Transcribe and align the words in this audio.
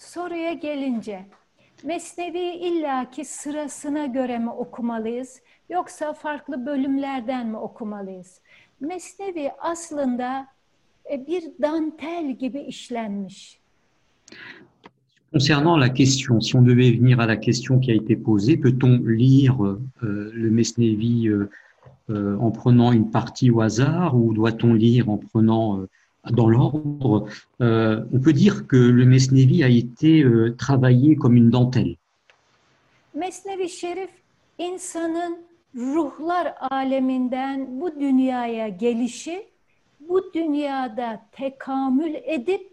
Soruya 0.00 0.52
gelince, 0.52 1.26
Mesnevi 1.84 2.38
illaki 2.38 3.24
sırasına 3.24 4.06
göre 4.06 4.38
mi 4.38 4.50
okumalıyız 4.50 5.40
yoksa 5.70 6.12
farklı 6.12 6.66
bölümlerden 6.66 7.46
mi 7.46 7.56
okumalıyız? 7.56 8.40
Mesnevi 8.80 9.50
aslında 9.58 10.46
e, 11.12 11.26
bir 11.26 11.42
dantel 11.62 12.36
gibi 12.38 12.60
işlenmiş. 12.60 13.60
Concernant 15.32 15.80
la 15.80 15.94
question, 15.94 16.40
si 16.40 16.58
on 16.58 16.66
devait 16.66 17.00
venir 17.00 17.18
à 17.18 17.28
la 17.28 17.40
question 17.40 17.80
qui 17.80 17.92
a 17.92 17.94
été 17.94 18.22
posée, 18.22 18.60
peut-on 18.60 18.98
lire 19.18 19.64
euh, 19.64 20.32
le 20.34 20.50
Mesnevi 20.50 21.28
euh, 21.28 21.50
euh, 22.10 22.38
en 22.38 22.50
prenant 22.50 22.92
une 22.92 23.10
partie 23.10 23.50
au 23.50 23.60
hasard 23.60 24.14
ou 24.14 24.34
doit-on 24.34 24.74
lire 24.74 25.08
en 25.08 25.18
prenant 25.18 25.78
euh, 25.78 25.88
dans 26.28 26.48
l'ordre 26.48 27.28
Euh, 27.60 28.04
On 28.12 28.20
peut 28.20 28.32
dire 28.32 28.66
que 28.66 28.76
le 28.76 29.04
Mesnevi 29.04 29.62
a 29.64 29.68
été 29.68 30.22
euh, 30.22 30.54
travaillé 30.56 31.16
comme 31.16 31.36
une 31.36 31.50
dentelle. 31.50 31.96
Mesnevi 33.14 33.68
Şerif 33.68 34.10
insanın 34.58 35.38
ruhlar 35.76 36.54
aleminden 36.60 37.80
bu 37.80 38.00
dünyaya 38.00 38.68
gelişi, 38.68 39.46
bu 40.00 40.32
dünyada 40.34 41.20
tekamül 41.32 42.14
edip 42.24 42.70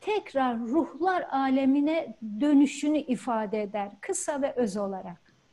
tekrar 0.00 0.58
ruhlar 0.58 1.26
alemine 1.30 2.16
dönüşünü 2.40 2.98
ifade 2.98 3.62
eder. 3.62 3.88
Kısa 4.00 4.42
ve 4.42 4.52
öz 4.52 4.76
olarak. 4.76 5.25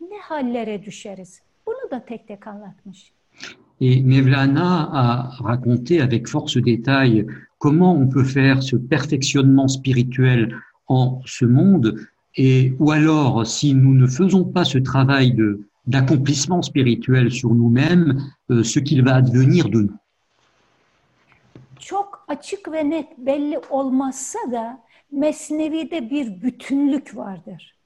ne 0.00 0.18
hallere 0.22 0.84
düşeriz? 0.84 1.42
Bunu 1.66 1.90
da 1.90 2.04
tek 2.04 2.28
tek 2.28 2.46
anlatmış. 2.46 3.12
Et 3.80 4.04
Mevlana 4.04 4.90
a 4.92 5.30
raconté 5.40 6.02
avec 6.02 6.28
force 6.28 6.56
détail 6.56 7.26
comment 7.58 7.94
on 7.94 8.08
peut 8.08 8.24
faire 8.24 8.62
ce 8.62 8.76
perfectionnement 8.76 9.68
spirituel 9.68 10.56
en 10.88 11.20
ce 11.24 11.44
monde, 11.44 11.94
et 12.36 12.74
ou 12.78 12.90
alors 12.90 13.46
si 13.46 13.74
nous 13.74 13.94
ne 13.94 14.06
faisons 14.06 14.44
pas 14.44 14.64
ce 14.64 14.78
travail 14.78 15.32
de 15.32 15.60
d'accomplissement 15.86 16.62
spirituel 16.62 17.30
sur 17.32 17.54
nous-mêmes, 17.54 18.10
euh, 18.50 18.62
ce 18.62 18.78
qu'il 18.78 19.02
va 19.02 19.14
advenir 19.14 19.68
de 19.68 19.80
nous. 19.80 19.96
Çok 21.78 22.24
açık 22.28 22.72
ve 22.72 22.90
net 22.90 23.18
belli 23.18 23.58
olmazsa 23.70 24.38
da 24.52 24.80
Mesnevi'de 25.12 26.10
bir 26.10 26.42
bütünlük 26.42 27.16
vardır. 27.16 27.79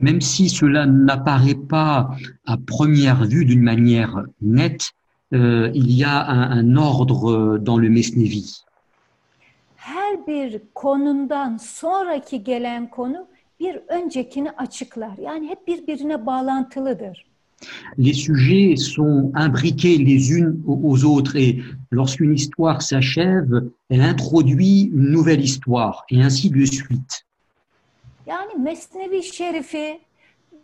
Même 0.00 0.20
si 0.20 0.48
cela 0.48 0.86
n'apparaît 0.86 1.54
pas 1.54 2.10
à 2.46 2.56
première 2.56 3.24
vue 3.24 3.44
d'une 3.44 3.62
manière 3.62 4.22
nette, 4.40 4.92
euh, 5.34 5.70
il 5.74 5.90
y 5.90 6.04
a 6.04 6.26
un, 6.26 6.50
un 6.50 6.76
ordre 6.76 7.58
dans 7.58 7.78
le 7.78 7.90
Mesnevi. 7.90 8.64
her 9.88 10.26
bir 10.26 10.60
konundan 10.74 11.56
sonraki 11.56 12.44
gelen 12.44 12.90
konu 12.90 13.26
bir 13.60 13.76
öncekini 13.88 14.50
açıklar. 14.50 15.18
Yani 15.18 15.48
hep 15.48 15.66
birbirine 15.66 16.26
bağlantılıdır. 16.26 17.28
les 17.96 18.12
sujets 18.12 18.76
sont 18.76 19.32
imbriqués 19.34 19.98
les 19.98 20.30
unes 20.30 20.62
aux 20.66 21.04
autres 21.04 21.36
et 21.36 21.60
lorsqu'une 21.90 22.34
histoire 22.34 22.82
s'achève, 22.82 23.68
elle 23.90 24.02
introduit 24.02 24.90
une 24.94 25.10
nouvelle 25.10 25.40
histoire 25.40 26.04
et 26.08 26.22
ainsi 26.22 26.50
de 26.50 26.64
suite. 26.64 27.26
Yani 28.28 28.52
Mesnevi 28.58 29.22
Şerifi 29.22 30.00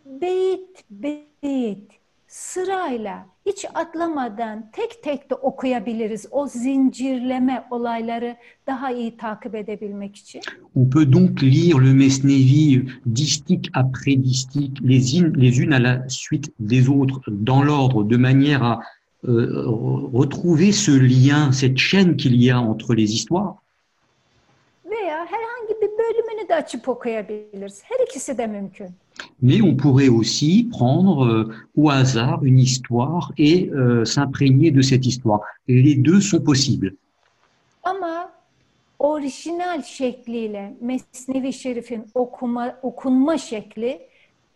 beyit 0.05 0.83
beyit 0.89 1.91
sırayla 2.27 3.25
hiç 3.45 3.65
atlamadan 3.73 4.69
tek 4.73 5.03
tek 5.03 5.29
de 5.29 5.35
okuyabiliriz. 5.35 6.27
O 6.31 6.47
zincirleme 6.47 7.63
olayları 7.71 8.35
daha 8.67 8.91
iyi 8.91 9.17
takip 9.17 9.55
edebilmek 9.55 10.15
için. 10.15 10.41
On 10.75 10.89
peut 10.89 11.13
donc 11.13 11.43
lire 11.43 11.79
le 11.79 11.93
Mesnevi 11.93 12.89
distique 13.15 13.69
après 13.73 14.23
distique, 14.23 14.77
les, 14.81 15.19
in- 15.19 15.33
les 15.35 15.59
unes 15.59 15.73
à 15.73 15.79
la 15.79 16.09
suite 16.09 16.51
des 16.59 16.89
autres, 16.89 17.21
dans 17.27 17.63
l'ordre, 17.63 18.03
de 18.03 18.17
manière 18.17 18.63
à 18.63 18.79
euh, 19.27 19.63
retrouver 20.13 20.71
ce 20.71 20.91
lien, 20.91 21.51
cette 21.51 21.77
chaîne 21.77 22.15
qu'il 22.17 22.35
y 22.43 22.51
a 22.51 22.59
entre 22.59 22.93
les 22.93 23.09
histoires. 23.13 23.55
Veya 24.85 25.25
herhangi 25.25 25.73
bir 25.81 25.89
bölümünü 25.97 26.44
de 26.55 26.59
açıp 26.59 26.89
okuyabiliriz. 26.89 27.83
Her 27.83 28.05
ikisi 28.05 28.37
de 28.37 28.47
mümkün. 28.47 28.89
Mais 29.41 29.61
on 29.61 29.77
pourrait 29.77 30.09
aussi 30.09 30.69
prendre 30.71 31.25
euh, 31.25 31.53
au 31.77 31.89
hasard 31.89 32.43
une 32.43 32.59
histoire 32.59 33.31
et 33.37 33.69
euh, 33.69 34.05
s'imprégner 34.05 34.71
de 34.75 34.81
cette 34.81 35.05
histoire. 35.05 35.41
Les 35.67 35.95
deux 36.05 36.21
sont 36.21 36.43
possibles. 36.43 36.95
Ama 37.83 38.31
orijinal 38.99 39.83
şekliyle 39.83 40.73
Mesnevi 40.81 41.53
Şerif'in 41.53 42.05
okuma, 42.13 42.79
okunma 42.81 43.37
şekli 43.37 44.01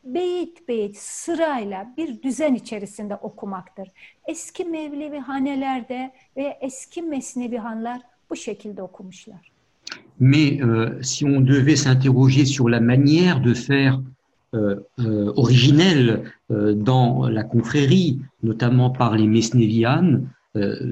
beyit 0.03 0.67
beyit 0.67 0.97
sırayla 0.97 1.93
bir 1.97 2.21
düzen 2.21 2.53
içerisinde 2.53 3.15
okumaktır. 3.15 3.91
Eski 4.27 4.65
Mevlevi 4.65 5.19
hanelerde 5.19 6.11
ve 6.37 6.57
eski 6.61 7.01
Mesnevi 7.01 7.57
hanlar 7.57 8.01
bu 8.29 8.35
şekilde 8.35 8.81
okumuşlar. 8.81 9.48
Mais 10.19 10.61
euh, 10.61 11.01
si 11.01 11.25
on 11.25 11.39
devait 11.39 11.75
s'interroger 11.75 12.45
sur 12.45 12.67
la 12.69 12.79
manière 12.79 13.39
de 13.39 13.53
faire 13.53 14.01
euh, 14.53 14.75
euh, 14.99 15.31
originelle 15.35 16.23
dans 16.49 17.29
la 17.29 17.43
confrérie, 17.43 18.19
notamment 18.41 18.89
par 18.89 19.15
les 19.15 19.27
Mesnévianes, 19.27 20.27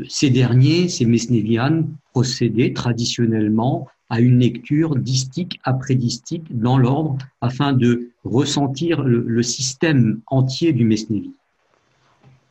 ces 0.08 0.30
derniers, 0.30 0.88
ces 0.88 1.06
Mesnévianes, 1.06 1.88
procédaient 2.14 2.74
traditionnellement 2.74 3.88
à 4.10 4.20
une 4.20 4.40
lecture 4.40 4.96
distique 4.96 5.60
après 5.64 5.96
distique 5.96 6.46
dans 6.50 6.78
l'ordre 6.78 7.18
afin 7.42 7.74
de 7.74 8.12
ressentir 8.24 9.02
le, 9.04 9.44
système 9.44 10.22
entier 10.28 10.74
du 10.74 10.86
Mesnévi. 10.86 11.32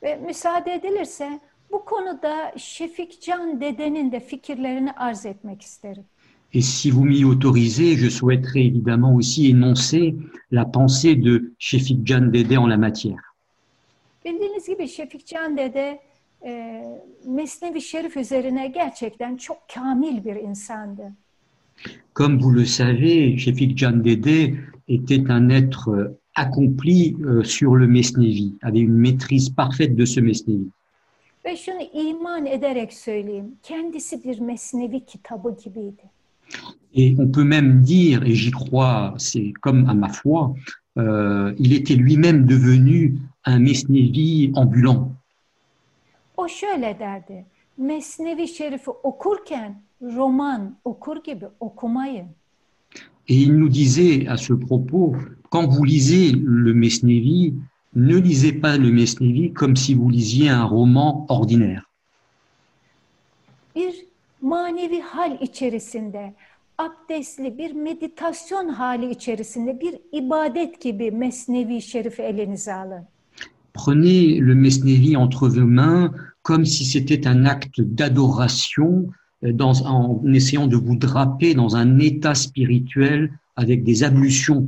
Ve 0.03 0.17
müsaade 0.27 0.69
edilirse 0.69 1.41
bu 1.73 1.85
konuda 1.85 2.53
Şefik 2.57 3.23
Can 3.23 3.61
dedenin 3.61 4.13
de 4.13 4.21
fikirlerini 4.21 4.93
arz 4.93 5.27
etmek 5.27 5.63
isterim. 5.63 6.05
Et 6.57 6.63
si 6.63 6.91
vous 6.91 7.05
m'y 7.05 7.23
autorisez, 7.23 7.97
je 7.97 8.09
souhaiterais 8.09 8.65
évidemment 8.65 9.15
aussi 9.15 9.51
énoncer 9.51 10.17
la 10.51 10.65
pensée 10.65 11.15
de 11.15 11.53
Shefik 11.59 12.07
Jan 12.07 12.31
Dede 12.33 12.57
en 12.57 12.67
la 12.67 12.79
matière. 12.79 13.35
Bildiğiniz 14.25 14.67
gibi 14.67 14.89
Şefik 14.89 15.27
Can 15.27 15.57
dede 15.57 16.01
e, 16.45 16.83
Mesnevi 17.27 17.81
Şerif 17.81 18.17
üzerine 18.17 18.69
gerçekten 18.69 19.37
çok 19.37 19.59
kamil 19.75 20.25
bir 20.25 20.37
insandı. 20.37 21.13
Comme 22.15 22.39
vous 22.41 22.57
le 22.57 22.65
savez, 22.65 23.39
Shefik 23.39 23.79
Jan 23.79 24.05
Dede 24.05 24.55
était 24.89 25.31
un 25.31 25.51
être 25.51 25.91
euh, 25.91 26.19
accompli 26.35 27.17
euh, 27.21 27.45
sur 27.45 27.77
le 27.77 27.87
Mesnevi, 27.87 28.55
avait 28.63 28.81
une 28.81 28.99
maîtrise 28.99 29.55
parfaite 29.55 29.97
de 29.97 30.07
ce 30.07 30.21
Mesnevi. 30.21 30.71
Ve 31.45 31.57
şunu 31.57 31.83
iman 31.93 32.47
ederek 32.47 32.93
söyleyeyim, 32.93 33.55
kendisi 33.63 34.25
bir 34.25 34.41
Mesnevi 34.41 35.05
kitabı 35.05 35.57
gibiydi. 35.65 36.16
Et 36.99 37.15
on 37.19 37.29
peut 37.29 37.45
même 37.45 37.83
dire, 37.83 38.23
et 38.25 38.35
j'y 38.35 38.51
crois, 38.51 39.15
c'est 39.19 39.53
comme 39.61 39.89
à 39.89 39.95
ma 39.95 40.09
foi, 40.09 40.55
euh, 40.97 41.55
il 41.59 41.75
était 41.75 41.95
lui-même 41.95 42.47
devenu 42.47 43.19
un 43.45 43.59
Mesnevi 43.59 44.51
ambulant. 44.55 45.13
O 46.37 46.49
şöyle 46.49 46.99
derdi, 46.99 47.45
Mesnevi 47.79 48.49
Şerif'i 48.49 48.91
okurken 49.03 49.83
roman 50.03 50.77
okur 50.85 51.17
gibi 51.25 51.47
okumayın. 51.61 52.27
Et 53.29 53.35
il 53.35 53.59
nous 53.59 53.69
disait 53.69 54.27
à 54.29 54.37
ce 54.37 54.53
propos, 54.53 55.17
quand 55.51 55.67
vous 55.67 55.85
lisez 55.85 56.33
le 56.33 56.73
Mesnevi, 56.73 57.55
ne 57.95 58.17
lisez 58.17 58.53
pas 58.53 58.77
le 58.77 58.91
Mesnevi 58.91 59.53
comme 59.53 59.77
si 59.77 59.95
vous 59.95 60.11
lisiez 60.11 60.49
un 60.49 60.65
roman 60.65 61.27
ordinaire. 61.29 61.83
Bir 63.75 63.95
manevi 64.41 65.01
hal 65.01 65.39
içerisinde, 65.41 66.35
abdestli 66.79 67.59
bir 67.59 67.73
meditasyon 67.73 68.69
hali 68.69 69.11
içerisinde 69.11 69.81
bir 69.81 69.99
ibadet 70.13 70.81
gibi 70.81 71.11
Mesnevi 71.11 71.83
Şerif'i 71.83 72.23
elinize 72.23 72.75
alın. 72.75 73.05
Prenez 73.75 74.41
le 74.41 74.55
Mesnevi 74.55 75.17
entre 75.17 75.47
vos 75.47 75.57
mains 75.65 76.11
comme 76.43 76.65
si 76.67 76.85
c'était 76.85 77.27
un 77.29 77.45
acte 77.45 77.81
d'adoration 77.99 79.13
euh, 79.43 79.59
dans- 79.59 79.83
en 79.83 80.33
essayant 80.35 80.71
de 80.71 80.77
vous 80.77 80.97
draper 81.01 81.55
dans 81.55 81.77
un 81.77 81.99
état 81.99 82.35
spirituel 82.35 83.31
avec 83.57 83.85
des 83.85 84.03
ablutions. 84.03 84.65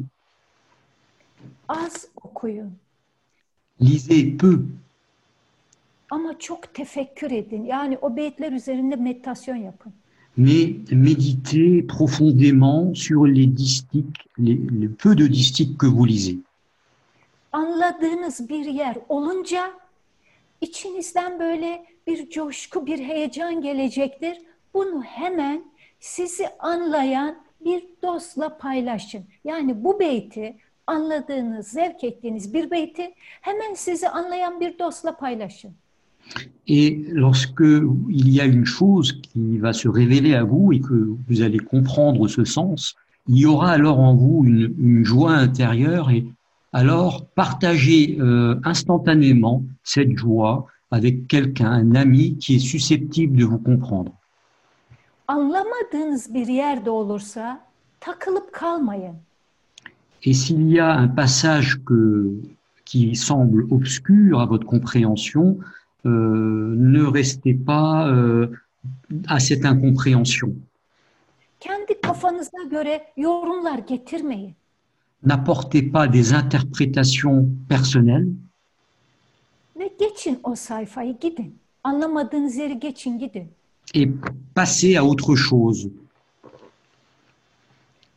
Az 1.69 2.09
okuyun 2.25 2.71
Lisez 3.81 4.37
peu, 4.39 4.61
ama 6.11 6.39
çok 6.39 6.75
tefekkür 6.75 7.31
edin. 7.31 7.65
Yani 7.65 7.99
o 8.03 8.17
beyitler 8.17 8.53
üzerinde 8.53 8.97
meditasyon 8.97 9.57
yapın. 9.57 9.93
Mais 10.39 10.77
méditez 10.93 11.83
profondément 11.83 12.95
sur 12.95 13.27
les 13.27 13.47
distiques, 13.47 14.29
les, 14.39 14.59
les 14.81 14.89
peu 14.89 15.15
de 15.15 15.27
distiques 15.27 15.77
que 15.77 15.87
vous 15.87 16.05
lisez. 16.05 16.39
Anladığınız 17.53 18.49
bir 18.49 18.65
yer 18.65 18.97
olunca 19.09 19.71
içinizden 20.61 21.41
böyle 21.41 21.85
bir 22.07 22.31
coşku, 22.31 22.87
bir 22.87 22.99
heyecan 22.99 23.61
gelecektir. 23.63 24.39
Bunu 24.75 25.03
hemen 25.03 25.65
sizi 26.01 26.49
anlayan 26.59 27.39
bir 27.61 27.85
dostla 28.03 28.59
paylaşın. 28.59 29.25
Yani 29.45 29.85
bu 29.85 30.01
beyti 30.01 30.57
anladığınız, 30.87 31.69
zevk 31.69 32.05
ettiğiniz 32.05 32.55
bir 32.55 32.71
beyti 32.71 33.15
hemen 33.19 33.75
sizi 33.75 34.09
anlayan 34.09 34.61
bir 34.61 34.79
dostla 34.79 35.17
paylaşın. 35.17 35.75
Et 36.67 37.05
lorsque 37.13 37.65
il 38.09 38.29
y 38.29 38.41
a 38.41 38.45
une 38.45 38.67
chose 38.67 39.21
qui 39.23 39.59
va 39.59 39.73
se 39.73 39.89
révéler 39.89 40.35
à 40.35 40.45
vous 40.45 40.73
et 40.73 40.81
que 40.81 41.17
vous 41.27 41.43
allez 41.43 41.59
comprendre 41.59 42.29
ce 42.29 42.45
sens, 42.45 42.95
il 43.27 43.39
y 43.39 43.47
aura 43.47 43.71
alors 43.71 44.01
en 44.01 44.15
vous 44.15 44.45
une, 44.45 44.75
une 44.79 45.05
joie 45.05 45.33
intérieure 45.33 46.11
et 46.11 46.27
alors 46.73 47.27
partagez 47.35 48.19
euh, 48.21 48.61
instantanément 48.65 49.63
cette 49.83 50.17
joie 50.17 50.67
avec 50.91 51.27
quelqu'un, 51.27 51.71
un 51.71 51.95
ami 51.95 52.37
qui 52.37 52.57
est 52.57 52.67
susceptible 52.75 53.37
de 53.37 53.45
vous 53.45 53.59
comprendre. 53.59 54.13
Anlamadığınız 55.29 56.35
bir 56.35 56.47
yerde 56.47 56.91
olursa 56.91 57.61
takılıp 58.01 58.53
kalmayın. 58.53 59.15
Et 60.23 60.35
s'il 60.35 60.73
y 60.73 60.81
a 60.81 60.97
un 60.97 61.09
passage 61.09 61.81
que, 61.87 62.33
qui 62.85 63.15
semble 63.15 63.67
obscur 63.71 64.41
à 64.41 64.47
votre 64.47 64.67
compréhension, 64.67 65.59
ne 66.05 67.03
restez 67.15 67.55
pas 67.55 68.09
euh, 68.09 68.47
à 69.27 69.39
cette 69.41 69.65
incompréhension. 69.65 70.53
Kendi 71.61 72.01
kafanıza 72.01 72.63
göre 72.71 73.01
yorumlar 73.17 73.79
getirmeyin. 73.79 74.55
N'apportez 75.23 75.83
pas 75.93 76.07
des 76.13 76.33
interprétations 76.33 77.49
personnelles, 77.69 78.29
Ve 79.79 79.91
geçin 80.01 80.41
o 80.43 80.55
sayfayı 80.55 81.19
gidin. 81.21 81.59
Anlamadığınız 81.85 82.57
yeri 82.57 82.79
geçin 82.81 83.19
gidin. 83.19 83.49
et 83.95 84.09
passez 84.55 84.97
à 84.97 85.03
autre 85.03 85.35
chose. 85.37 85.89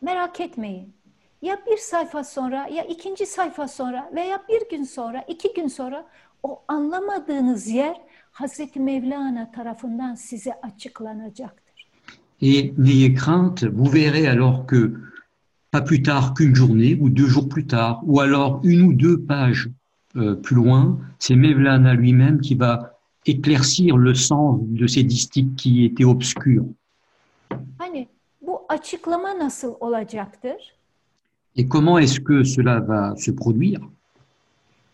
Merak 0.01 0.39
etmeyin. 0.39 0.93
Ya 1.41 1.59
bir 1.67 1.77
sayfa 1.77 2.23
sonra 2.23 2.67
ya 2.67 2.83
ikinci 2.83 3.25
sayfa 3.25 3.67
sonra 3.67 4.11
veya 4.15 4.43
bir 4.49 4.69
gün 4.69 4.83
sonra 4.83 5.25
iki 5.27 5.53
gün 5.53 5.67
sonra 5.67 6.05
o 6.43 6.61
anlamadığınız 6.67 7.67
yer 7.67 8.01
Hazreti 8.31 8.79
Mevlana 8.79 9.51
tarafından 9.51 10.15
size 10.15 10.53
açıklanacaktır. 10.61 11.87
Et 12.41 12.77
n'ayez 12.77 13.15
crainte, 13.15 13.67
vous 13.67 13.93
verrez 13.93 14.27
alors 14.27 14.65
que 14.65 14.93
pas 15.71 15.81
plus 15.81 16.03
tard 16.03 16.33
qu'une 16.33 16.55
journée 16.55 16.97
ou 17.01 17.09
deux 17.09 17.27
jours 17.27 17.49
plus 17.49 17.67
tard, 17.67 18.01
ou 18.03 18.19
alors 18.19 18.61
une 18.63 18.81
ou 18.81 18.93
deux 18.93 19.25
pages 19.25 19.69
euh, 20.15 20.35
plus 20.35 20.55
loin, 20.55 20.99
c'est 21.19 21.35
Mevlana 21.35 21.93
lui-même 21.93 22.41
qui 22.41 22.55
va 22.55 22.97
éclaircir 23.25 23.97
le 23.97 24.15
sens 24.15 24.59
de 24.61 24.87
ces 24.87 25.03
distiques 25.03 25.55
qui 25.55 25.85
étaient 25.85 26.05
obscurs. 26.05 26.65
Hani 27.77 28.07
bu 28.41 28.61
açıklama 28.69 29.39
nasıl 29.39 29.75
olacaktır? 29.79 30.73
Et 31.55 31.67
comment 31.67 31.99
est-ce 31.99 32.19
que 32.19 32.43
cela 32.43 32.87
va 32.87 33.15
se 33.17 33.35
produire? 33.35 33.81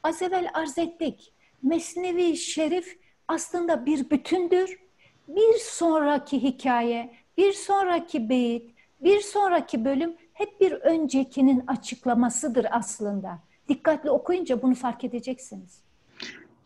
Az 0.03 0.21
evvel 0.21 0.47
arz 0.53 0.77
ettik. 0.77 1.33
Mesnevi 1.63 2.37
Şerif 2.37 2.99
aslında 3.27 3.85
bir 3.85 4.09
bütündür. 4.09 4.79
Bir 5.27 5.59
sonraki 5.59 6.43
hikaye, 6.43 7.13
bir 7.37 7.53
sonraki 7.53 8.29
beyit, 8.29 8.71
bir 9.03 9.21
sonraki 9.21 9.85
bölüm 9.85 10.13
hep 10.33 10.61
bir 10.61 10.71
öncekinin 10.71 11.63
açıklamasıdır 11.67 12.65
aslında. 12.71 13.39
Dikkatli 13.69 14.09
okuyunca 14.09 14.61
bunu 14.61 14.75
fark 14.75 15.03
edeceksiniz. 15.03 15.81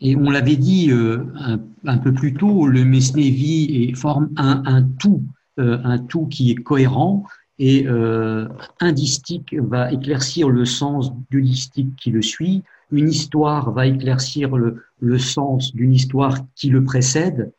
Et 0.01 0.15
on 0.15 0.31
l'avait 0.31 0.57
dit 0.57 0.89
euh, 0.91 1.25
un, 1.35 1.59
un 1.85 1.97
peu 1.99 2.13
plus 2.13 2.33
tôt, 2.33 2.67
le 2.67 2.83
Mesnevi 2.85 3.93
forme 3.93 4.29
un, 4.37 4.63
un 4.65 4.83
tout, 4.99 5.21
euh, 5.59 5.77
un 5.83 5.99
tout 6.07 6.27
qui 6.27 6.51
est 6.51 6.63
cohérent, 6.63 7.23
et 7.59 7.85
euh, 7.85 8.47
un 8.79 8.91
distique 8.91 9.53
va 9.53 9.91
éclaircir 9.91 10.49
le 10.49 10.65
sens 10.65 11.11
du 11.29 11.43
distique 11.43 11.95
qui 11.95 12.09
le 12.09 12.23
suit, 12.23 12.63
une 12.91 13.09
histoire 13.09 13.71
va 13.71 13.85
éclaircir 13.87 14.55
le, 14.55 14.83
le 14.99 15.19
sens 15.19 15.73
d'une 15.73 15.93
histoire 15.93 16.37
qui 16.55 16.69
le 16.69 16.83
précède, 16.83 17.51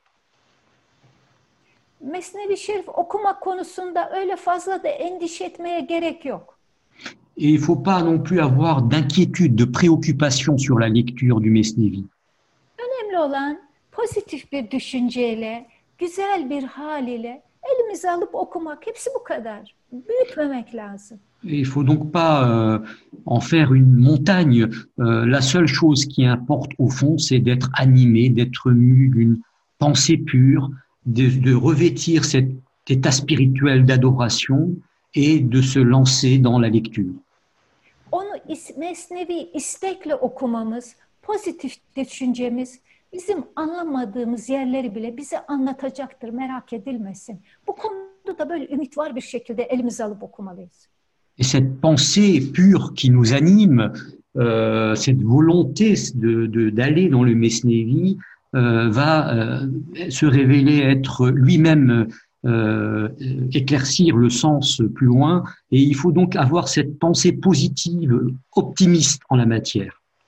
Mesnevi 2.00 2.56
Şerif 2.56 2.88
okumak 2.88 3.40
konusunda 3.40 4.10
öyle 4.10 4.36
fazla 4.36 4.82
da 4.82 4.88
endişe 4.88 5.44
etmeye 5.44 5.80
gerek 5.80 6.24
yok. 6.24 6.58
et 7.36 7.48
il 7.48 7.54
ne 7.54 7.58
faut 7.60 7.82
pas 7.84 8.02
non 8.02 8.18
plus 8.18 8.40
avoir 8.40 8.82
d'inquiétude, 8.82 9.56
de 9.56 9.64
préoccupation 9.64 10.58
sur 10.58 10.78
la 10.78 10.88
lecture 10.88 11.40
du 11.40 11.50
Mesnevi. 11.50 12.04
Önemli 12.78 13.18
olan 13.18 13.60
pozitif 13.92 14.52
bir 14.52 14.70
düşünceyle, 14.70 15.66
güzel 15.98 16.50
bir 16.50 16.62
hal 16.62 17.08
ile 17.08 17.42
elimize 17.62 18.10
alıp 18.10 18.34
okumak. 18.34 18.86
Hepsi 18.86 19.10
bu 19.14 19.24
kadar. 19.24 19.74
Büyütmemek 19.92 20.74
lazım. 20.74 21.18
Il 21.44 21.66
faut 21.66 21.82
donc 21.82 22.12
pas 22.12 22.34
euh, 22.48 22.78
en 23.26 23.40
faire 23.40 23.74
une 23.74 23.94
montagne. 23.96 24.68
Euh, 25.00 25.26
la 25.26 25.40
seule 25.40 25.66
chose 25.66 26.06
qui 26.06 26.24
importe 26.24 26.72
au 26.78 26.88
fond, 26.88 27.18
c'est 27.18 27.40
d'être 27.40 27.70
animé, 27.74 28.28
d'être 28.28 28.70
mu 28.70 29.08
d'une 29.08 29.40
pensée 29.78 30.16
pure, 30.18 30.70
de, 31.06 31.28
de 31.40 31.54
revêtir 31.54 32.24
cet 32.24 32.48
état 32.88 33.10
spirituel 33.10 33.84
d'adoration 33.84 34.70
et 35.14 35.40
de 35.40 35.60
se 35.60 35.78
lancer 35.80 36.38
dans 36.38 36.58
la 36.58 36.68
lecture. 36.68 37.12
Onu 38.12 38.36
is- 38.48 38.76
mesnevi 38.78 39.48
istekle 39.54 40.14
okumamız, 40.14 40.96
pozitif 41.22 41.76
düşüncemiz 41.96 42.80
bizim 43.12 43.38
anlamadığımız 43.56 44.48
yerleri 44.48 44.94
bile 44.94 45.16
bize 45.16 45.46
anlatacaktır. 45.46 46.28
Merak 46.28 46.72
edilmesin. 46.72 47.40
Bu 47.66 47.74
konuda 47.74 48.38
da 48.38 48.50
böyle 48.50 48.68
ümit 48.74 48.98
var 48.98 49.16
bir 49.16 49.20
şekilde 49.20 49.62
elimize 49.62 50.04
alıp 50.04 50.22
okumalıyız. 50.22 50.88
Et 51.38 51.44
cette 51.44 51.80
pensée 51.80 52.40
pure 52.52 52.92
qui 52.94 53.10
nous 53.10 53.32
anime, 53.32 53.92
euh, 54.36 54.94
cette 54.94 55.22
volonté 55.22 55.94
de- 56.14 56.70
d'aller 56.70 57.08
dans 57.08 57.22
le 57.24 57.34
Mesnevi, 57.34 58.18
euh, 58.54 58.90
va 58.90 59.34
euh, 59.34 59.66
se 60.10 60.26
révéler 60.26 60.78
être 60.78 61.28
lui-même 61.28 62.06
éclaircir 63.52 64.16
le 64.16 64.28
sens 64.28 64.82
plus 64.96 65.06
loin. 65.06 65.44
Et 65.70 65.80
il 65.80 65.94
faut 65.94 66.10
donc 66.10 66.34
avoir 66.34 66.66
cette 66.66 66.98
pensée 66.98 67.30
positive, 67.30 68.20
optimiste 68.56 69.22
en 69.30 69.36
la 69.36 69.46
matière. 69.46 70.01